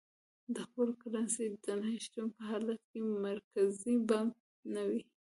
د 0.55 0.57
خپلې 0.67 0.93
کرنسۍ 1.01 1.47
د 1.63 1.65
نه 1.81 1.89
شتون 2.03 2.27
په 2.35 2.41
حالت 2.49 2.79
کې 2.89 2.99
مرکزي 3.25 3.95
بانک 4.09 4.33
نه 4.73 4.81
وي. 4.89 5.01